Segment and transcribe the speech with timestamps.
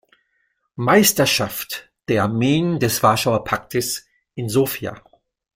[0.77, 4.99] Meisterschaft der Armeen des Warschauer Paktes in Sofia.